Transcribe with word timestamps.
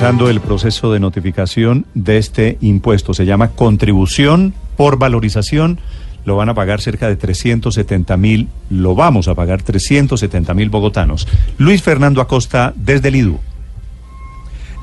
el 0.00 0.40
proceso 0.40 0.92
de 0.92 1.00
notificación 1.00 1.84
de 1.92 2.18
este 2.18 2.56
impuesto. 2.60 3.14
Se 3.14 3.26
llama 3.26 3.50
contribución 3.50 4.54
por 4.76 4.96
valorización. 4.96 5.80
Lo 6.24 6.36
van 6.36 6.48
a 6.48 6.54
pagar 6.54 6.80
cerca 6.80 7.08
de 7.08 7.16
370 7.16 8.16
mil, 8.16 8.48
lo 8.70 8.94
vamos 8.94 9.26
a 9.26 9.34
pagar 9.34 9.62
370 9.62 10.54
mil 10.54 10.70
bogotanos. 10.70 11.26
Luis 11.58 11.82
Fernando 11.82 12.20
Acosta 12.20 12.72
desde 12.76 13.08
el 13.08 13.16
IDU. 13.16 13.40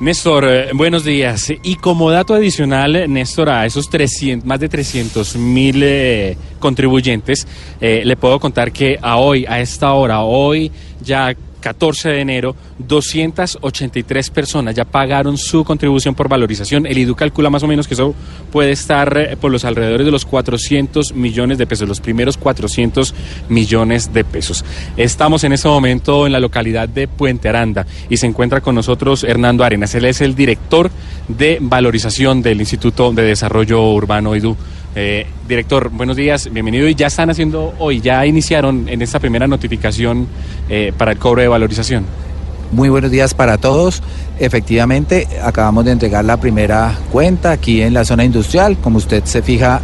Néstor, 0.00 0.44
eh, 0.46 0.68
buenos 0.74 1.04
días. 1.04 1.50
Y 1.62 1.76
como 1.76 2.10
dato 2.10 2.34
adicional, 2.34 3.10
Néstor, 3.10 3.48
a 3.48 3.64
esos 3.64 3.88
300, 3.88 4.46
más 4.46 4.60
de 4.60 4.68
300 4.68 5.36
mil 5.36 5.82
eh, 5.82 6.36
contribuyentes, 6.58 7.48
eh, 7.80 8.02
le 8.04 8.16
puedo 8.16 8.38
contar 8.38 8.70
que 8.70 8.98
a 9.00 9.16
hoy, 9.16 9.46
a 9.46 9.60
esta 9.60 9.92
hora, 9.92 10.20
hoy 10.20 10.70
ya 11.00 11.34
14 11.66 12.10
de 12.10 12.20
enero, 12.20 12.54
283 12.78 14.30
personas 14.30 14.76
ya 14.76 14.84
pagaron 14.84 15.36
su 15.36 15.64
contribución 15.64 16.14
por 16.14 16.28
valorización. 16.28 16.86
El 16.86 16.96
IDU 16.96 17.16
calcula 17.16 17.50
más 17.50 17.64
o 17.64 17.66
menos 17.66 17.88
que 17.88 17.94
eso 17.94 18.14
puede 18.52 18.70
estar 18.70 19.18
eh, 19.18 19.36
por 19.36 19.50
los 19.50 19.64
alrededores 19.64 20.06
de 20.06 20.12
los 20.12 20.24
400 20.24 21.14
millones 21.14 21.58
de 21.58 21.66
pesos, 21.66 21.88
los 21.88 22.00
primeros 22.00 22.36
400 22.36 23.12
millones 23.48 24.12
de 24.14 24.22
pesos. 24.22 24.64
Estamos 24.96 25.42
en 25.42 25.54
este 25.54 25.66
momento 25.66 26.24
en 26.24 26.32
la 26.34 26.38
localidad 26.38 26.88
de 26.88 27.08
Puente 27.08 27.48
Aranda 27.48 27.84
y 28.08 28.16
se 28.18 28.26
encuentra 28.26 28.60
con 28.60 28.76
nosotros 28.76 29.24
Hernando 29.24 29.64
Arenas. 29.64 29.92
Él 29.96 30.04
es 30.04 30.20
el 30.20 30.36
director 30.36 30.92
de 31.26 31.58
valorización 31.60 32.42
del 32.42 32.60
Instituto 32.60 33.10
de 33.10 33.22
Desarrollo 33.22 33.90
Urbano 33.90 34.36
IDU. 34.36 34.56
Eh, 34.98 35.26
director, 35.46 35.90
buenos 35.90 36.16
días, 36.16 36.50
bienvenido. 36.50 36.88
Y 36.88 36.94
ya 36.94 37.08
están 37.08 37.28
haciendo 37.28 37.74
hoy, 37.78 38.00
ya 38.00 38.24
iniciaron 38.24 38.88
en 38.88 39.02
esta 39.02 39.20
primera 39.20 39.46
notificación 39.46 40.26
eh, 40.70 40.90
para 40.96 41.12
el 41.12 41.18
cobro 41.18 41.42
de 41.42 41.48
valorización. 41.48 42.06
Muy 42.72 42.88
buenos 42.88 43.10
días 43.10 43.34
para 43.34 43.58
todos. 43.58 44.02
Efectivamente, 44.38 45.28
acabamos 45.42 45.84
de 45.84 45.90
entregar 45.90 46.24
la 46.24 46.38
primera 46.38 46.98
cuenta 47.12 47.50
aquí 47.50 47.82
en 47.82 47.92
la 47.92 48.06
zona 48.06 48.24
industrial. 48.24 48.78
Como 48.78 48.96
usted 48.96 49.22
se 49.24 49.42
fija, 49.42 49.82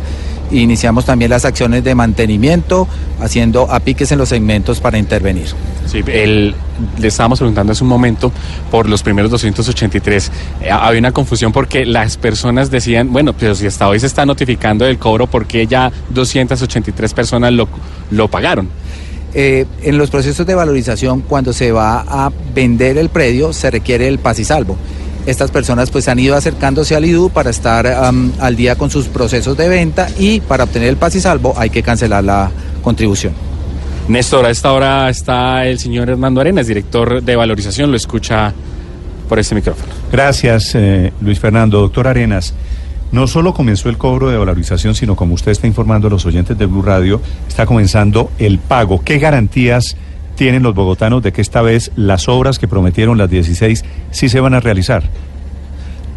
Iniciamos 0.53 1.07
también 1.07 1.31
las 1.31 1.45
acciones 1.45 1.83
de 1.83 1.95
mantenimiento, 1.95 2.87
haciendo 3.21 3.71
apiques 3.71 4.13
en 4.13 4.19
los 4.19 4.29
segmentos 4.29 4.81
para 4.81 4.99
intervenir. 4.99 5.47
Sí, 5.87 6.03
el, 6.07 6.55
le 6.99 7.09
estábamos 7.09 7.39
preguntando 7.39 7.73
hace 7.73 7.83
un 7.83 7.89
momento 7.89 8.31
por 8.71 8.89
los 8.89 9.03
primeros 9.03 9.31
283. 9.31 10.31
Eh, 10.61 10.71
había 10.71 10.99
una 10.99 11.13
confusión 11.13 11.53
porque 11.53 11.87
las 11.87 12.17
personas 12.17 12.71
decían, 12.71 13.13
bueno, 13.13 13.33
pero 13.33 13.55
si 13.55 13.67
hasta 13.67 13.89
hoy 13.89 13.99
se 13.99 14.07
está 14.07 14.27
notificando 14.27 14.87
el 14.87 14.99
cobro, 14.99 15.27
¿por 15.27 15.47
qué 15.47 15.67
ya 15.67 15.91
283 16.11 17.15
personas 17.15 17.53
lo, 17.53 17.69
lo 18.11 18.29
pagaron? 18.29 18.69
Eh, 19.35 19.65
en 19.83 19.97
los 19.97 20.11
procesos 20.11 20.47
de 20.47 20.55
valorización, 20.55 21.23
cuando 21.23 21.55
se 21.55 21.73
va 21.73 22.05
a 22.07 22.31
vender 22.55 22.99
el 22.99 23.09
predio, 23.09 23.55
se 23.55 23.71
requiere 23.71 24.07
el 24.07 24.19
paz 24.19 24.39
y 24.39 24.45
salvo 24.45 24.77
estas 25.27 25.51
personas 25.51 25.91
pues 25.91 26.09
han 26.09 26.19
ido 26.19 26.37
acercándose 26.37 26.97
al 26.97 27.05
IDU 27.05 27.31
para 27.31 27.51
estar 27.51 27.87
al 27.87 28.57
día 28.57 28.77
con 28.77 28.91
sus 28.91 29.09
procesos 29.09 29.57
de 29.57 29.69
venta 29.69 30.09
y 30.19 30.41
para 30.41 30.65
obtener 30.65 30.89
el 30.89 30.97
paz 30.97 31.15
y 31.15 31.21
salvo 31.21 31.55
hay 31.57 31.71
que 31.71 31.83
cancelar 31.83 32.25
la 32.25 32.51
contribución. 32.83 33.33
Néstor, 34.09 34.47
a 34.47 34.51
esta 34.51 34.73
hora 34.73 35.09
está 35.09 35.65
el 35.67 35.79
señor 35.79 36.11
Hernando 36.11 36.41
Arenas, 36.41 36.67
director 36.67 37.23
de 37.23 37.37
valorización, 37.37 37.91
lo 37.91 37.97
escucha 37.97 38.53
por 39.29 39.39
este 39.39 39.55
micrófono. 39.55 39.93
Gracias, 40.11 40.75
eh, 40.75 41.13
Luis 41.21 41.39
Fernando. 41.39 41.81
Doctor 41.81 42.09
Arenas, 42.09 42.53
no 43.13 43.29
solo 43.29 43.55
comenzó 43.55 43.89
el 43.89 43.99
cobro 43.99 44.29
de 44.29 44.37
valorización, 44.37 44.95
sino 44.95 45.15
como 45.15 45.35
usted 45.35 45.53
está 45.53 45.69
informando 45.69 46.09
a 46.09 46.11
los 46.11 46.27
oyentes 46.27 46.59
de 46.59 46.67
Blue 46.67 46.83
Radio, 46.83 47.21
está 47.47 47.65
comenzando 47.65 48.33
el 48.39 48.59
pago. 48.59 49.03
¿Qué 49.05 49.19
garantías 49.19 49.97
tienen 50.43 50.65
los 50.65 50.75
bogotanos 50.75 51.23
de 51.23 51.33
que 51.33 51.41
esta 51.41 51.63
vez 51.63 51.93
las 51.95 52.29
obras 52.29 52.59
que 52.59 52.67
prometieron 52.67 53.17
las 53.17 53.31
16 53.31 53.85
sí 54.11 54.29
se 54.29 54.41
van 54.41 54.55
a 54.55 54.59
realizar? 54.61 55.05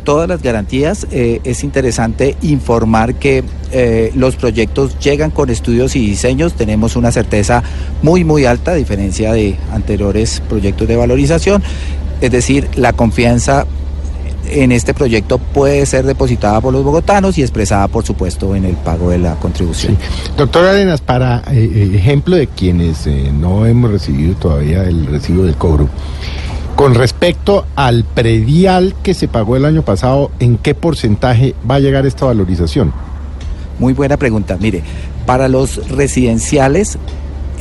todas 0.03 0.27
las 0.27 0.41
garantías. 0.41 1.05
Eh, 1.11 1.41
es 1.43 1.63
interesante 1.63 2.35
informar 2.43 3.15
que 3.15 3.43
eh, 3.71 4.11
los 4.15 4.35
proyectos 4.35 4.97
llegan 4.99 5.29
con 5.31 5.51
estudios 5.51 5.95
y 5.95 5.99
diseños. 5.99 6.53
Tenemos 6.53 6.95
una 6.95 7.11
certeza 7.11 7.63
muy, 8.01 8.23
muy 8.23 8.45
alta, 8.45 8.71
a 8.71 8.75
diferencia 8.75 9.31
de 9.33 9.57
anteriores 9.71 10.41
proyectos 10.47 10.87
de 10.87 10.95
valorización. 10.95 11.63
Es 12.21 12.31
decir, 12.31 12.67
la 12.75 12.93
confianza 12.93 13.65
en 14.49 14.71
este 14.71 14.93
proyecto 14.93 15.37
puede 15.37 15.85
ser 15.85 16.05
depositada 16.05 16.61
por 16.61 16.73
los 16.73 16.83
bogotanos 16.83 17.37
y 17.37 17.41
expresada, 17.41 17.87
por 17.87 18.05
supuesto, 18.05 18.55
en 18.55 18.65
el 18.65 18.75
pago 18.75 19.09
de 19.09 19.17
la 19.17 19.35
contribución. 19.35 19.97
Doctor 20.37 20.65
Arenas, 20.65 21.01
para 21.01 21.39
eh, 21.51 21.69
eh, 21.73 21.91
ejemplo 21.95 22.35
de 22.35 22.47
quienes 22.47 23.07
eh, 23.07 23.31
no 23.33 23.65
hemos 23.65 23.91
recibido 23.91 24.35
todavía 24.35 24.83
el 24.83 25.07
recibo 25.07 25.43
del 25.43 25.55
cobro, 25.55 25.89
con 26.75 26.93
respecto 26.93 27.65
al 27.75 28.03
predial 28.03 28.95
que 29.01 29.13
se 29.13 29.27
pagó 29.27 29.55
el 29.55 29.65
año 29.65 29.81
pasado, 29.81 30.31
¿en 30.39 30.57
qué 30.57 30.75
porcentaje 30.75 31.55
va 31.69 31.75
a 31.75 31.79
llegar 31.79 32.05
esta 32.05 32.25
valorización? 32.25 32.93
Muy 33.79 33.93
buena 33.93 34.17
pregunta. 34.17 34.57
Mire, 34.59 34.83
para 35.25 35.47
los 35.47 35.89
residenciales, 35.89 36.97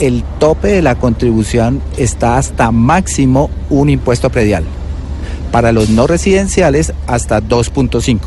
el 0.01 0.25
tope 0.41 0.69
de 0.69 0.83
la 0.83 0.97
contribución 0.97 1.81
está 1.97 2.39
hasta 2.39 2.73
máximo 2.73 3.51
un 3.71 3.89
impuesto 3.91 4.31
predial 4.31 4.65
para 5.55 5.71
los 5.71 5.89
no 5.89 6.09
residenciales 6.09 6.93
hasta 7.07 7.41
2.5. 7.41 8.19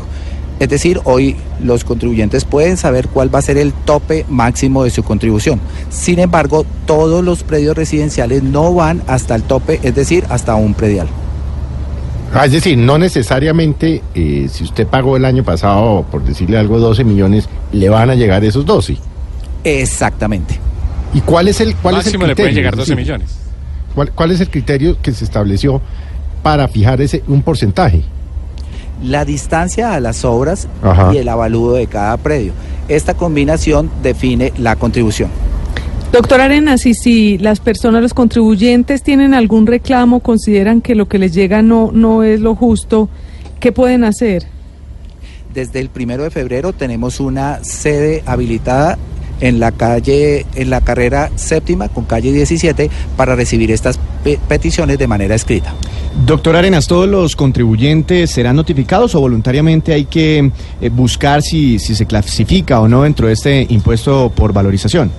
Es 0.60 0.68
decir, 0.70 0.98
hoy 1.04 1.36
los 1.62 1.84
contribuyentes 1.84 2.46
pueden 2.46 2.78
saber 2.78 3.06
cuál 3.08 3.32
va 3.32 3.40
a 3.40 3.42
ser 3.42 3.58
el 3.58 3.74
tope 3.74 4.24
máximo 4.30 4.82
de 4.82 4.88
su 4.88 5.02
contribución. 5.02 5.60
Sin 5.90 6.20
embargo, 6.20 6.64
todos 6.86 7.22
los 7.22 7.42
predios 7.42 7.76
residenciales 7.76 8.42
no 8.42 8.72
van 8.72 9.02
hasta 9.06 9.34
el 9.34 9.42
tope, 9.42 9.78
es 9.82 9.94
decir, 9.94 10.24
hasta 10.30 10.54
un 10.54 10.72
predial. 10.72 11.06
Ah, 12.32 12.46
es 12.46 12.52
decir, 12.52 12.78
no 12.78 12.96
necesariamente 12.96 14.02
eh, 14.14 14.48
si 14.50 14.64
usted 14.64 14.86
pagó 14.86 15.18
el 15.18 15.26
año 15.26 15.44
pasado, 15.44 16.06
por 16.10 16.24
decirle 16.24 16.56
algo, 16.56 16.78
12 16.78 17.04
millones, 17.04 17.46
le 17.72 17.90
van 17.90 18.08
a 18.08 18.14
llegar 18.14 18.42
esos 18.42 18.64
12. 18.64 18.96
Exactamente. 19.64 20.58
¿Y 21.12 21.20
cuál 21.20 21.48
es 21.48 21.60
el, 21.60 21.76
cuál 21.76 21.96
es 21.96 22.06
el 22.06 22.12
criterio? 22.12 22.26
le 22.28 22.36
pueden 22.36 22.54
llegar 22.54 22.74
12 22.74 22.96
millones. 22.96 23.36
¿cuál, 23.94 24.12
¿Cuál 24.12 24.30
es 24.30 24.40
el 24.40 24.48
criterio 24.48 24.96
que 25.02 25.12
se 25.12 25.26
estableció 25.26 25.82
para 26.42 26.68
fijar 26.68 27.00
ese 27.00 27.22
un 27.28 27.42
porcentaje? 27.42 28.02
La 29.02 29.24
distancia 29.24 29.94
a 29.94 30.00
las 30.00 30.24
obras 30.24 30.68
y 31.12 31.18
el 31.18 31.28
avalúo 31.28 31.74
de 31.74 31.86
cada 31.86 32.16
predio. 32.16 32.52
Esta 32.88 33.14
combinación 33.14 33.90
define 34.02 34.52
la 34.58 34.76
contribución. 34.76 35.30
Doctor 36.10 36.40
Arenas, 36.40 36.86
y 36.86 36.94
si 36.94 37.36
las 37.36 37.60
personas, 37.60 38.00
los 38.00 38.14
contribuyentes 38.14 39.02
tienen 39.02 39.34
algún 39.34 39.66
reclamo, 39.66 40.20
consideran 40.20 40.80
que 40.80 40.94
lo 40.94 41.06
que 41.06 41.18
les 41.18 41.34
llega 41.34 41.60
no, 41.60 41.90
no 41.92 42.22
es 42.22 42.40
lo 42.40 42.54
justo, 42.54 43.10
¿qué 43.60 43.72
pueden 43.72 44.04
hacer? 44.04 44.44
Desde 45.52 45.80
el 45.80 45.90
primero 45.90 46.22
de 46.24 46.30
febrero 46.30 46.72
tenemos 46.72 47.20
una 47.20 47.62
sede 47.62 48.22
habilitada 48.24 48.96
en 49.40 49.60
la 49.60 49.72
calle, 49.72 50.46
en 50.54 50.70
la 50.70 50.80
carrera 50.80 51.30
séptima 51.36 51.88
con 51.88 52.04
calle 52.04 52.32
17 52.32 52.90
para 53.16 53.34
recibir 53.36 53.70
estas 53.70 53.98
peticiones 54.48 54.98
de 54.98 55.06
manera 55.06 55.34
escrita. 55.34 55.74
Doctor 56.26 56.56
Arenas, 56.56 56.86
¿todos 56.86 57.08
los 57.08 57.36
contribuyentes 57.36 58.30
serán 58.30 58.56
notificados 58.56 59.14
o 59.14 59.20
voluntariamente 59.20 59.92
hay 59.92 60.04
que 60.04 60.50
eh, 60.80 60.88
buscar 60.88 61.42
si, 61.42 61.78
si 61.78 61.94
se 61.94 62.06
clasifica 62.06 62.80
o 62.80 62.88
no 62.88 63.02
dentro 63.02 63.28
de 63.28 63.34
este 63.34 63.66
impuesto 63.68 64.30
por 64.34 64.52
valorización? 64.52 65.10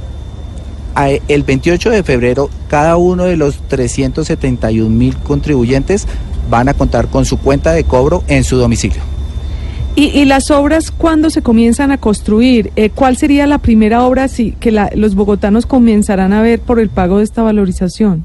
El 1.29 1.43
28 1.43 1.91
de 1.91 2.03
febrero, 2.03 2.49
cada 2.67 2.97
uno 2.97 3.23
de 3.23 3.37
los 3.37 3.55
371 3.69 4.89
mil 4.89 5.15
contribuyentes 5.17 6.05
van 6.49 6.67
a 6.67 6.73
contar 6.73 7.07
con 7.07 7.25
su 7.25 7.37
cuenta 7.37 7.71
de 7.71 7.85
cobro 7.85 8.23
en 8.27 8.43
su 8.43 8.57
domicilio. 8.57 9.01
¿Y, 10.01 10.23
las 10.23 10.49
obras 10.49 10.91
cuándo 10.91 11.29
se 11.29 11.41
comienzan 11.41 11.91
a 11.91 11.97
construir? 11.97 12.71
Eh, 12.77 12.89
¿Cuál 12.89 13.17
sería 13.17 13.45
la 13.47 13.57
primera 13.57 14.05
obra 14.05 14.29
si, 14.29 14.53
que 14.53 14.71
los 14.95 15.13
bogotanos 15.13 15.65
comenzarán 15.65 16.31
a 16.31 16.41
ver 16.41 16.61
por 16.61 16.79
el 16.79 16.87
pago 16.87 17.17
de 17.17 17.25
esta 17.25 17.43
valorización? 17.43 18.23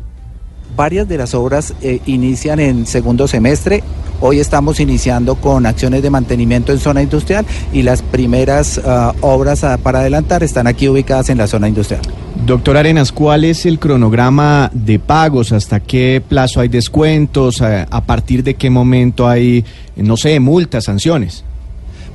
Varias 0.76 1.08
de 1.08 1.18
las 1.18 1.34
obras 1.34 1.74
eh, 1.82 1.98
inician 2.06 2.60
en 2.60 2.86
segundo 2.86 3.26
semestre. 3.26 3.82
Hoy 4.20 4.38
estamos 4.38 4.78
iniciando 4.78 5.34
con 5.34 5.66
acciones 5.66 6.04
de 6.04 6.10
mantenimiento 6.10 6.70
en 6.70 6.78
zona 6.78 7.02
industrial 7.02 7.44
y 7.72 7.82
las 7.82 8.02
primeras 8.02 8.80
ah, 8.86 9.12
obras 9.20 9.66
para 9.82 9.98
adelantar 9.98 10.44
están 10.44 10.68
aquí 10.68 10.88
ubicadas 10.88 11.28
en 11.28 11.38
la 11.38 11.48
zona 11.48 11.66
industrial. 11.66 12.02
Doctor 12.46 12.76
Arenas, 12.76 13.10
¿cuál 13.10 13.42
es 13.42 13.66
el 13.66 13.80
cronograma 13.80 14.70
de 14.72 15.00
pagos? 15.00 15.50
¿Hasta 15.50 15.80
qué 15.80 16.22
plazo 16.26 16.60
hay 16.60 16.68
descuentos? 16.68 17.62
¿A 17.62 18.04
partir 18.04 18.44
de 18.44 18.54
qué 18.54 18.70
momento 18.70 19.26
hay, 19.26 19.64
no 19.96 20.16
sé, 20.16 20.38
multas, 20.38 20.84
sanciones? 20.84 21.42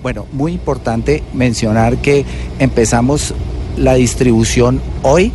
Bueno, 0.02 0.26
muy 0.32 0.54
importante 0.54 1.24
mencionar 1.34 1.98
que 1.98 2.26
empezamos 2.60 3.34
la 3.78 3.96
distribución 3.96 4.82
hoy, 5.04 5.32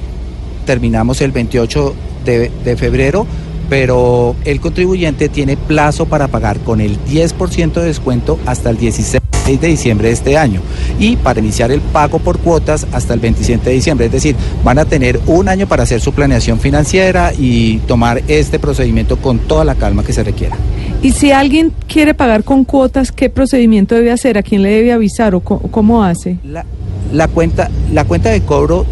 terminamos 0.67 1.21
el 1.21 1.33
28 1.33 1.95
de, 2.25 2.77
febrero, 2.77 3.27
pero 3.69 4.35
el 4.45 4.61
contribuyente 4.61 5.29
tiene 5.29 5.57
plazo 5.57 6.07
para 6.07 6.29
pagar 6.29 6.59
con 6.61 6.81
el 6.81 6.99
10% 7.05 7.73
de 7.75 7.85
descuento 7.85 8.39
hasta 8.47 8.71
el 8.71 8.79
16 8.79 9.24
16 9.45 9.61
de 9.61 9.69
diciembre 9.69 10.09
de 10.09 10.15
este 10.15 10.39
año 10.39 10.61
y 10.99 11.17
para 11.17 11.41
iniciar 11.41 11.71
el 11.71 11.81
pago 11.81 12.19
por 12.19 12.39
cuotas 12.39 12.87
hasta 12.93 13.15
el 13.15 13.21
27 13.21 13.69
de 13.69 13.77
diciembre. 13.77 14.07
Es 14.07 14.13
decir, 14.13 14.37
van 14.65 14.79
a 14.79 14.85
tener 14.85 15.21
un 15.27 15.49
año 15.49 15.67
para 15.67 15.83
hacer 15.83 16.01
su 16.01 16.13
planeación 16.13 16.61
financiera 16.61 17.33
y 17.37 17.79
tomar 17.79 18.23
este 18.29 18.59
procedimiento 18.59 19.19
con 19.19 19.39
toda 19.41 19.65
la 19.65 19.75
calma 19.75 20.03
que 20.03 20.13
se 20.13 20.25
requiera. 20.25 20.57
Y 21.03 21.13
si 21.13 21.33
alguien 21.33 21.73
quiere 21.87 22.15
pagar 22.15 22.45
con 22.45 22.65
cuotas, 22.65 23.13
¿qué 23.13 23.29
procedimiento 23.29 23.95
debe 23.95 24.11
hacer? 24.11 24.39
¿A 24.39 24.43
quién 24.43 24.63
le 24.63 24.71
debe 24.71 24.93
avisar 24.93 25.35
o 25.35 25.41
cómo 25.41 26.03
hace? 26.03 26.39
La, 26.45 26.65
la 27.13 27.29
cuenta, 27.29 27.71
la 27.93 28.05
cuenta 28.05 28.31
de 28.31 28.41
cobro 28.41 28.87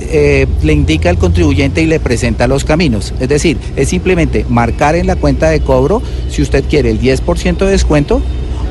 eh, 0.00 0.46
le 0.62 0.72
indica 0.74 1.08
al 1.08 1.16
contribuyente 1.16 1.80
y 1.80 1.86
le 1.86 2.00
presenta 2.00 2.46
los 2.46 2.64
caminos. 2.64 3.14
Es 3.18 3.30
decir, 3.30 3.56
es 3.76 3.88
simplemente 3.88 4.44
marcar 4.48 4.94
en 4.94 5.06
la 5.06 5.16
cuenta 5.16 5.48
de 5.48 5.60
cobro 5.60 6.02
si 6.28 6.42
usted 6.42 6.64
quiere 6.68 6.90
el 6.90 7.00
10% 7.00 7.56
de 7.56 7.70
descuento 7.70 8.20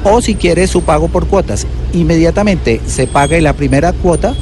o 0.05 0.21
si 0.21 0.35
quiere 0.35 0.67
su 0.67 0.83
pago 0.83 1.09
por 1.09 1.27
cuotas. 1.27 1.67
Inmediatamente 1.93 2.79
se 2.87 3.07
paga 3.07 3.39
la 3.41 3.53
primera 3.53 3.91
cuota, 3.91 4.33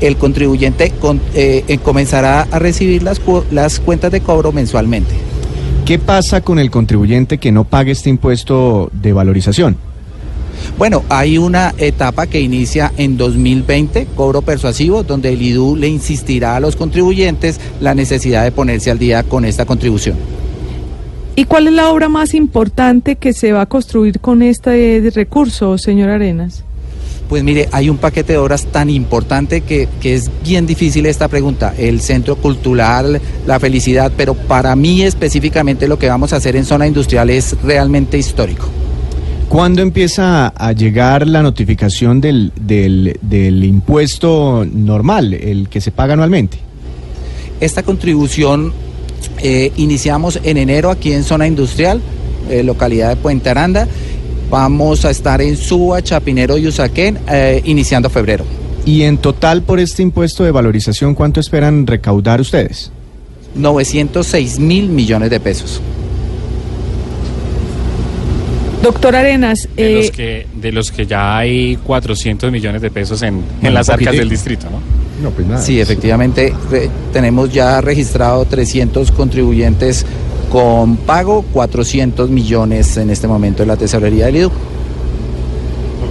el 0.00 0.16
contribuyente 0.16 0.90
con- 1.00 1.20
eh, 1.34 1.64
eh, 1.68 1.78
comenzará 1.78 2.42
a 2.50 2.58
recibir 2.58 3.02
las, 3.02 3.20
las 3.50 3.80
cuentas 3.80 4.12
de 4.12 4.20
cobro 4.20 4.52
mensualmente. 4.52 5.14
¿Qué 5.86 5.98
pasa 5.98 6.42
con 6.42 6.58
el 6.58 6.70
contribuyente 6.70 7.38
que 7.38 7.50
no 7.52 7.64
pague 7.64 7.92
este 7.92 8.10
impuesto 8.10 8.90
de 8.92 9.12
valorización? 9.12 9.76
Bueno, 10.76 11.02
hay 11.08 11.38
una 11.38 11.72
etapa 11.78 12.26
que 12.26 12.40
inicia 12.40 12.92
en 12.98 13.16
2020, 13.16 14.06
cobro 14.16 14.42
persuasivo, 14.42 15.02
donde 15.02 15.32
el 15.32 15.40
IDU 15.40 15.76
le 15.76 15.88
insistirá 15.88 16.56
a 16.56 16.60
los 16.60 16.76
contribuyentes 16.76 17.58
la 17.80 17.94
necesidad 17.94 18.44
de 18.44 18.52
ponerse 18.52 18.90
al 18.90 18.98
día 18.98 19.22
con 19.22 19.44
esta 19.44 19.64
contribución. 19.64 20.16
¿Y 21.38 21.44
cuál 21.44 21.68
es 21.68 21.72
la 21.72 21.90
obra 21.90 22.08
más 22.08 22.34
importante 22.34 23.14
que 23.14 23.32
se 23.32 23.52
va 23.52 23.60
a 23.60 23.66
construir 23.66 24.18
con 24.18 24.42
este 24.42 25.08
recurso, 25.14 25.78
señor 25.78 26.10
Arenas? 26.10 26.64
Pues 27.28 27.44
mire, 27.44 27.68
hay 27.70 27.88
un 27.88 27.96
paquete 27.96 28.32
de 28.32 28.40
obras 28.40 28.66
tan 28.66 28.90
importante 28.90 29.60
que, 29.60 29.88
que 30.00 30.14
es 30.14 30.32
bien 30.42 30.66
difícil 30.66 31.06
esta 31.06 31.28
pregunta. 31.28 31.72
El 31.78 32.00
centro 32.00 32.34
cultural, 32.34 33.20
la 33.46 33.60
felicidad, 33.60 34.10
pero 34.16 34.34
para 34.34 34.74
mí 34.74 35.02
específicamente 35.02 35.86
lo 35.86 35.96
que 35.96 36.08
vamos 36.08 36.32
a 36.32 36.38
hacer 36.38 36.56
en 36.56 36.64
zona 36.64 36.88
industrial 36.88 37.30
es 37.30 37.56
realmente 37.62 38.18
histórico. 38.18 38.66
¿Cuándo 39.48 39.80
empieza 39.80 40.48
a 40.48 40.72
llegar 40.72 41.24
la 41.28 41.40
notificación 41.44 42.20
del, 42.20 42.50
del, 42.60 43.16
del 43.22 43.62
impuesto 43.62 44.66
normal, 44.68 45.34
el 45.34 45.68
que 45.68 45.80
se 45.80 45.92
paga 45.92 46.14
anualmente? 46.14 46.58
Esta 47.60 47.84
contribución 47.84 48.72
eh, 49.40 49.72
iniciamos 49.76 50.40
en 50.42 50.56
enero 50.56 50.90
aquí 50.90 51.12
en 51.12 51.24
zona 51.24 51.46
industrial, 51.46 52.00
eh, 52.50 52.62
localidad 52.62 53.10
de 53.10 53.16
Puente 53.16 53.50
Aranda. 53.50 53.86
Vamos 54.50 55.04
a 55.04 55.10
estar 55.10 55.40
en 55.42 55.56
Suba, 55.56 56.02
Chapinero 56.02 56.56
y 56.56 56.66
Usaquén 56.66 57.18
eh, 57.28 57.60
iniciando 57.64 58.08
febrero. 58.08 58.44
Y 58.86 59.02
en 59.02 59.18
total 59.18 59.62
por 59.62 59.80
este 59.80 60.02
impuesto 60.02 60.44
de 60.44 60.50
valorización, 60.50 61.14
¿cuánto 61.14 61.40
esperan 61.40 61.86
recaudar 61.86 62.40
ustedes? 62.40 62.90
906 63.54 64.58
mil 64.58 64.88
millones 64.88 65.30
de 65.30 65.40
pesos. 65.40 65.80
Doctor 68.82 69.16
Arenas, 69.16 69.68
De, 69.76 69.92
eh, 69.92 69.96
los 69.96 70.10
que, 70.10 70.46
de 70.54 70.72
los 70.72 70.90
que 70.90 71.06
ya 71.06 71.36
hay 71.36 71.76
400 71.76 72.50
millones 72.50 72.80
de 72.80 72.90
pesos 72.90 73.22
en, 73.22 73.42
en 73.62 73.74
las 73.74 73.88
arcas 73.88 74.14
del 74.14 74.28
distrito, 74.28 74.68
¿no? 74.70 74.80
No, 75.22 75.30
pues 75.30 75.46
nada. 75.46 75.60
Sí, 75.60 75.80
efectivamente, 75.80 76.54
re- 76.70 76.88
tenemos 77.12 77.52
ya 77.52 77.80
registrado 77.80 78.44
300 78.44 79.10
contribuyentes 79.12 80.06
con 80.50 80.96
pago, 80.96 81.42
400 81.52 82.30
millones 82.30 82.96
en 82.96 83.10
este 83.10 83.26
momento 83.28 83.62
en 83.62 83.68
la 83.68 83.76
tesorería 83.76 84.26
del 84.26 84.36
IDU. 84.36 84.50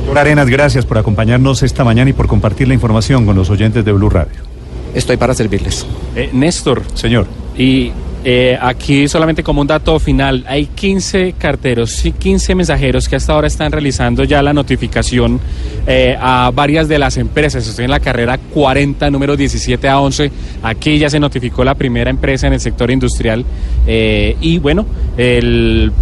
Doctor 0.06 0.18
Arenas, 0.20 0.48
gracias 0.50 0.86
por 0.86 0.98
acompañarnos 0.98 1.64
esta 1.64 1.84
mañana 1.84 2.10
y 2.10 2.14
por 2.14 2.28
compartir 2.28 2.68
la 2.68 2.74
información 2.74 3.26
con 3.26 3.36
los 3.36 3.50
oyentes 3.50 3.84
de 3.84 3.92
Blue 3.92 4.10
Radio. 4.10 4.42
Estoy 4.94 5.18
para 5.18 5.34
servirles. 5.34 5.86
Eh, 6.16 6.30
Néstor, 6.34 6.82
Señor. 6.94 7.28
Y 7.58 7.92
eh, 8.24 8.58
aquí 8.60 9.08
solamente 9.08 9.44
como 9.44 9.62
un 9.62 9.68
dato 9.68 10.00
final, 10.00 10.44
hay 10.48 10.66
15 10.66 11.36
carteros 11.38 12.04
y 12.06 12.12
15 12.12 12.56
mensajeros 12.56 13.08
que 13.08 13.16
hasta 13.16 13.34
ahora 13.34 13.48
están 13.48 13.72
realizando 13.72 14.24
ya 14.24 14.42
la 14.42 14.54
notificación 14.54 15.40
eh, 15.86 16.18
a 16.20 16.52
varias 16.54 16.88
de 16.88 17.00
las 17.00 17.18
empresas. 17.18 17.68
Estoy 17.68 17.86
en 17.86 17.92
la 17.92 18.00
carrera 18.00 18.38
40, 18.38 19.10
número 19.12 19.38
17 19.38 19.88
a 19.88 20.00
11. 20.00 20.32
Aquí 20.64 20.98
ya 20.98 21.10
se 21.10 21.20
notificó 21.20 21.64
la 21.64 21.76
primera 21.76 22.10
empresa 22.10 22.48
en 22.48 22.54
el 22.54 22.60
sector 22.60 22.92
industrial 22.92 23.46
eh, 23.86 24.36
y 24.42 24.60
bueno, 24.60 24.86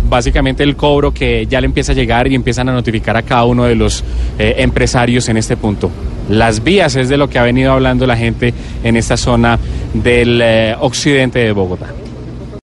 básicamente 0.10 0.64
el 0.64 0.76
cobro 0.76 1.14
que 1.14 1.46
ya 1.48 1.62
le 1.62 1.66
empieza 1.66 1.92
a 1.92 1.96
llegar 1.96 2.32
y 2.32 2.36
empiezan 2.36 2.70
a 2.70 2.74
notificar 2.74 3.16
a 3.18 3.24
cada 3.24 3.46
uno 3.46 3.66
de 3.66 3.76
los 3.76 4.04
empresarios 4.38 5.30
en 5.30 5.38
este 5.38 5.58
punto. 5.58 5.92
Las 6.30 6.64
vías 6.64 6.96
es 6.96 7.10
de 7.10 7.18
lo 7.18 7.30
que 7.30 7.40
ha 7.40 7.44
venido 7.44 7.72
hablando 7.72 8.08
la 8.08 8.18
gente 8.18 8.54
en 8.84 8.98
esta 8.98 9.18
zona 9.18 9.60
del 9.94 10.42
eh, 10.42 10.76
occidente 10.80 11.40
de 11.40 11.52
Bogotá. 11.52 11.88